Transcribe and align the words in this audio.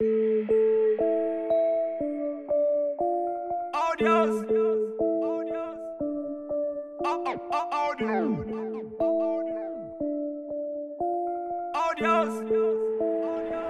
Oh 0.00 0.06
Dios. 3.98 4.44
Oh 5.00 5.42
Dios. 5.44 5.76
Oh, 7.04 7.24
oh, 7.26 7.40
oh, 7.50 7.66
oh 7.72 7.94
Dios. 7.98 8.30
Oh 11.74 11.92
Dios. 11.98 12.28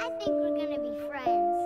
I 0.00 0.08
think 0.18 0.32
we're 0.40 0.56
gonna 0.56 0.80
be 0.80 0.92
friends. 1.06 1.58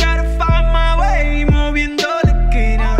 Gotta 0.00 0.24
find 0.38 0.66
my 0.72 0.96
way, 0.98 1.44
moviendo 1.50 2.08
la 2.24 2.30
esquina. 2.48 2.96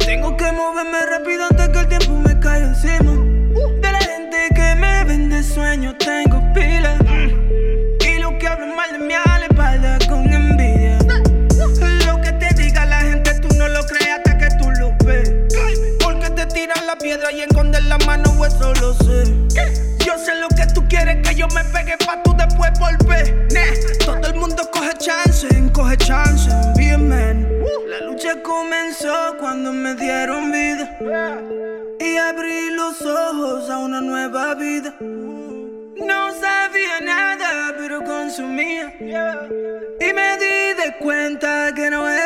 Tengo 0.00 0.36
que 0.36 0.50
moverme 0.50 1.06
rápido 1.06 1.44
antes 1.48 1.68
que 1.68 1.78
el 1.78 1.88
tiempo 1.88 2.14
me 2.18 2.27
esconden 17.58 17.88
la 17.88 17.98
mano, 18.06 18.44
eso 18.44 18.72
lo 18.74 18.94
sé. 18.94 19.24
Yo 20.04 20.16
sé 20.16 20.34
lo 20.36 20.48
que 20.48 20.64
tú 20.74 20.86
quieres 20.88 21.26
que 21.26 21.34
yo 21.34 21.48
me 21.48 21.64
pegue 21.64 21.96
pa' 22.06 22.22
tú 22.22 22.32
después 22.36 22.70
volver. 22.78 23.48
Nah, 23.52 24.04
Todo 24.04 24.28
el 24.28 24.34
mundo 24.36 24.62
coge 24.72 24.92
chance, 24.98 25.48
coge 25.72 25.96
chance, 25.96 26.48
bien 26.76 27.08
man. 27.08 27.46
La 27.88 28.06
lucha 28.06 28.40
comenzó 28.42 29.36
cuando 29.40 29.72
me 29.72 29.94
dieron 29.96 30.52
vida. 30.52 30.98
Y 31.98 32.16
abrí 32.16 32.70
los 32.70 33.02
ojos 33.02 33.68
a 33.68 33.78
una 33.78 34.00
nueva 34.00 34.54
vida. 34.54 34.94
No 35.00 36.30
sabía 36.40 37.00
nada, 37.02 37.74
pero 37.76 38.04
consumía. 38.04 38.94
Y 40.00 40.12
me 40.12 40.36
di 40.38 40.74
de 40.80 40.96
cuenta 41.00 41.72
que 41.74 41.90
no 41.90 42.08
era 42.08 42.17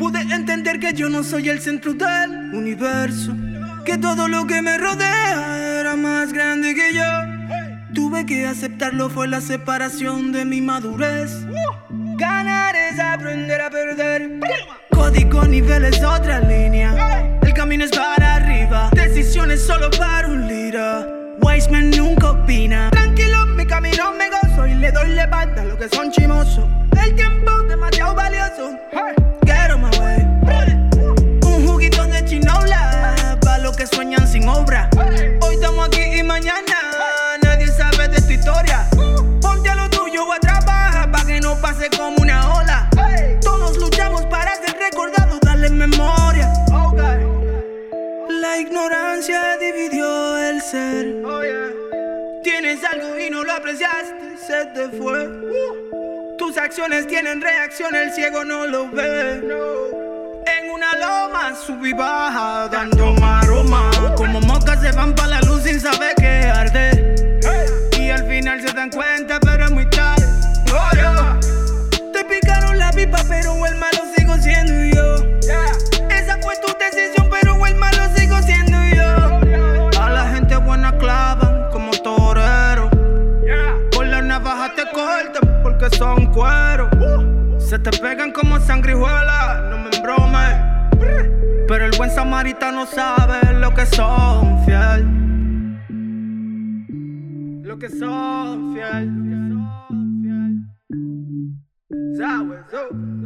pude 0.00 0.22
entender 0.34 0.80
que 0.80 0.94
yo 0.94 1.10
no 1.10 1.22
soy 1.22 1.50
el 1.50 1.60
centro 1.60 1.92
del 1.92 2.54
universo. 2.54 3.36
Que 3.84 3.98
todo 3.98 4.28
lo 4.28 4.46
que 4.46 4.62
me 4.62 4.78
rodea 4.78 5.78
era 5.78 5.94
más 5.94 6.32
grande 6.32 6.74
que 6.74 6.94
yo. 6.94 7.04
Tuve 7.92 8.24
que 8.24 8.46
aceptarlo, 8.46 9.10
fue 9.10 9.28
la 9.28 9.42
separación 9.42 10.32
de 10.32 10.46
mi 10.46 10.62
madurez. 10.62 11.44
Ganar 12.16 12.74
es 12.76 12.98
aprender 12.98 13.60
a 13.60 13.68
perder. 13.68 14.40
Código 14.90 15.44
nivel 15.44 15.84
es 15.84 16.02
otra 16.02 16.40
línea. 16.40 17.38
El 17.42 17.52
camino 17.52 17.84
es 17.84 17.90
para 17.90 18.36
arriba. 18.36 18.88
Decisiones 18.94 19.62
solo 19.66 19.90
para 19.90 20.28
un 20.28 20.48
lira. 20.48 21.06
Wiseman 21.42 21.90
nunca 21.90 22.30
opina. 22.30 22.88
Tranquilo, 22.90 23.44
mi 23.48 23.66
camino 23.66 24.14
me 24.14 24.30
gozo 24.30 24.66
y 24.66 24.74
le 24.76 24.92
doy 24.92 25.10
levanta 25.10 25.60
a 25.60 25.64
los 25.66 25.76
que 25.76 25.94
son 25.94 26.10
chimosos. 26.10 26.64
El 27.04 27.14
tiempo 27.14 27.50
demasiado 27.64 28.14
valioso. 28.14 28.78
Hoy 34.52 35.54
estamos 35.54 35.86
aquí 35.86 36.02
y 36.02 36.22
mañana 36.24 36.74
nadie 37.40 37.68
sabe 37.68 38.08
de 38.08 38.20
tu 38.20 38.32
historia. 38.32 38.84
Ponte 39.40 39.68
a 39.68 39.76
lo 39.76 39.88
tuyo 39.90 40.26
o 40.26 40.32
a 40.32 40.40
trabajar 40.40 41.08
pa' 41.12 41.24
que 41.24 41.40
no 41.40 41.54
pase 41.60 41.88
como 41.96 42.16
una 42.20 42.54
ola. 42.54 42.90
Todos 43.42 43.78
luchamos 43.78 44.22
para 44.26 44.56
ser 44.56 44.76
recordados, 44.76 45.38
darle 45.40 45.70
memoria. 45.70 46.52
La 48.28 48.58
ignorancia 48.58 49.56
dividió 49.58 50.38
el 50.38 50.60
ser. 50.60 51.14
Tienes 52.42 52.82
algo 52.82 53.20
y 53.20 53.30
no 53.30 53.44
lo 53.44 53.52
apreciaste, 53.52 54.36
se 54.36 54.66
te 54.74 54.88
fue. 54.98 55.28
Tus 56.38 56.58
acciones 56.58 57.06
tienen 57.06 57.40
reacción, 57.40 57.94
el 57.94 58.12
ciego 58.12 58.44
no 58.44 58.66
lo 58.66 58.90
ve. 58.90 59.44
En 60.58 60.70
una 60.70 60.96
loma 60.96 61.54
subí 61.54 61.92
baja, 61.92 62.68
dando 62.68 62.99
pero 73.28 73.66
el 73.66 73.76
malo 73.76 73.98
sigo 74.16 74.36
siendo 74.36 74.72
yo. 74.96 75.14
Esa 76.10 76.38
fue 76.42 76.54
tu 76.64 76.72
decisión, 76.78 77.28
pero 77.30 77.64
el 77.66 77.74
malo 77.76 77.98
sigo 78.16 78.40
siendo 78.42 78.78
yo. 78.94 80.00
A 80.00 80.10
la 80.10 80.28
gente 80.32 80.56
buena 80.56 80.96
clavan 80.98 81.70
como 81.70 81.90
torero. 81.90 82.90
Por 83.92 84.06
la 84.06 84.22
navaja 84.22 84.74
te 84.74 84.82
cortan 84.92 85.62
porque 85.62 85.90
son 85.96 86.26
cuero. 86.32 86.88
Se 87.58 87.78
te 87.78 87.90
pegan 87.98 88.32
como 88.32 88.58
sangrijuela, 88.60 89.68
no 89.70 89.78
me 89.78 89.90
embromes. 89.96 90.56
Pero 91.68 91.84
el 91.84 91.92
buen 91.96 92.10
samaritano 92.10 92.86
sabe 92.86 93.52
lo 93.54 93.72
que 93.72 93.86
son 93.86 94.64
fiel. 94.64 95.06
Lo 97.62 97.78
que 97.78 97.88
son 97.88 98.74
fiel. 98.74 99.20
Sabes, 99.88 100.09
oh. 102.80 103.19